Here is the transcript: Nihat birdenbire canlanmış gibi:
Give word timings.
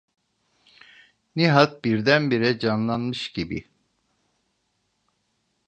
Nihat 1.35 1.83
birdenbire 1.85 2.59
canlanmış 2.59 3.31
gibi: 3.33 3.67